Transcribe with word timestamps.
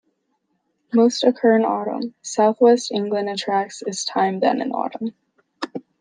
Most 0.91 1.23
occur 1.23 1.55
in 1.59 1.63
autumn; 1.63 2.15
southwest 2.23 2.91
England 2.91 3.29
attracts 3.29 3.83
is 3.83 4.03
time 4.03 4.39
than 4.39 4.59
in 4.59 4.71
autumn. 4.71 5.13